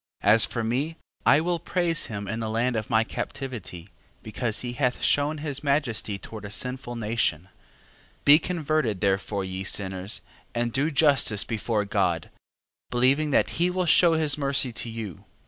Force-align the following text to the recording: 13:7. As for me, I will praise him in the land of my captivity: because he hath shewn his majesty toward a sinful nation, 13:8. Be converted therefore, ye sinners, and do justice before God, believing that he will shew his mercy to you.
13:7. 0.23 0.31
As 0.33 0.45
for 0.47 0.63
me, 0.63 0.95
I 1.27 1.41
will 1.41 1.59
praise 1.59 2.07
him 2.07 2.27
in 2.27 2.39
the 2.39 2.49
land 2.49 2.75
of 2.75 2.89
my 2.89 3.03
captivity: 3.03 3.89
because 4.23 4.61
he 4.61 4.73
hath 4.73 5.03
shewn 5.03 5.37
his 5.37 5.63
majesty 5.63 6.17
toward 6.17 6.43
a 6.43 6.49
sinful 6.49 6.95
nation, 6.95 7.49
13:8. 8.21 8.25
Be 8.25 8.39
converted 8.39 9.01
therefore, 9.01 9.45
ye 9.45 9.63
sinners, 9.63 10.21
and 10.55 10.73
do 10.73 10.89
justice 10.89 11.43
before 11.43 11.85
God, 11.85 12.31
believing 12.89 13.29
that 13.29 13.49
he 13.61 13.69
will 13.69 13.85
shew 13.85 14.13
his 14.13 14.39
mercy 14.39 14.73
to 14.73 14.89
you. 14.89 15.25